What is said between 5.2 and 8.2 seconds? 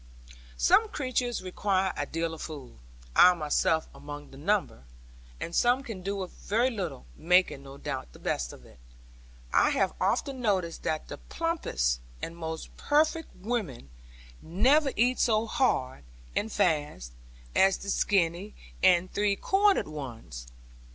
and some can do with a very little; making, no doubt, the